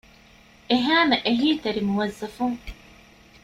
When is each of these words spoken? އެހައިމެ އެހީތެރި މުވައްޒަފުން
އެހައިމެ 0.69 1.17
އެހީތެރި 1.25 1.81
މުވައްޒަފުން 1.87 2.57